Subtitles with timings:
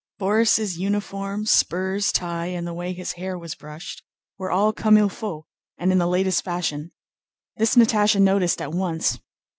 [0.19, 4.01] Borís' uniform, spurs, tie, and the way his hair was brushed
[4.39, 5.45] were all comme il faut
[5.77, 6.91] and in the latest fashion.
[7.57, 9.19] This Natásha noticed at once.